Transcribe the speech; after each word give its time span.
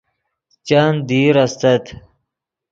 چند 0.67 0.97
دیر 1.07 1.37
استت 1.43 1.85